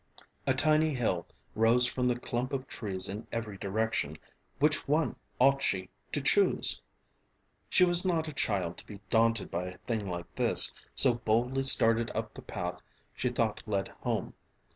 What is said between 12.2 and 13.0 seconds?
the path